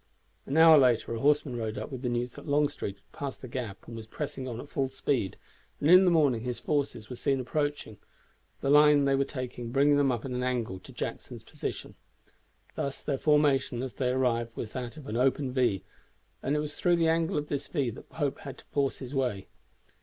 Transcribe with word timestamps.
An 0.47 0.57
hour 0.57 0.79
later 0.79 1.13
a 1.13 1.19
horseman 1.19 1.55
rode 1.57 1.77
up 1.77 1.91
with 1.91 2.01
the 2.01 2.09
news 2.09 2.33
that 2.33 2.47
Longstreet 2.47 2.95
had 2.95 3.11
passed 3.11 3.41
the 3.43 3.47
Gap 3.47 3.85
and 3.87 3.95
was 3.95 4.07
pressing 4.07 4.47
on 4.47 4.59
at 4.59 4.67
full 4.67 4.87
speed, 4.87 5.37
and 5.79 5.91
in 5.91 6.05
the 6.05 6.09
morning 6.09 6.41
his 6.41 6.59
forces 6.59 7.07
were 7.07 7.15
seen 7.15 7.39
approaching, 7.39 7.99
the 8.61 8.71
line 8.71 9.05
they 9.05 9.13
were 9.13 9.23
taking 9.23 9.69
bringing 9.71 9.97
them 9.97 10.11
up 10.11 10.25
at 10.25 10.31
an 10.31 10.41
angle 10.41 10.79
to 10.79 10.91
Jackson's 10.91 11.43
position. 11.43 11.93
Thus 12.73 13.03
their 13.03 13.19
formation 13.19 13.83
as 13.83 13.93
they 13.93 14.09
arrived 14.09 14.55
was 14.57 14.71
that 14.71 14.97
of 14.97 15.05
an 15.05 15.17
open 15.17 15.51
V, 15.53 15.83
and 16.41 16.55
it 16.55 16.59
was 16.61 16.75
through 16.75 16.95
the 16.95 17.07
angle 17.07 17.37
of 17.37 17.47
this 17.49 17.67
V 17.67 17.91
that 17.91 18.09
Pope 18.09 18.39
had 18.39 18.57
to 18.57 18.65
force 18.71 18.97
his 18.97 19.13
way. 19.13 19.49